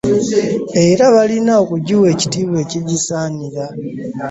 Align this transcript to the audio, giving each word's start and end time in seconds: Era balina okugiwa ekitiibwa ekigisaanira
Era 0.85 1.05
balina 1.15 1.53
okugiwa 1.63 2.05
ekitiibwa 2.13 2.57
ekigisaanira 2.65 3.65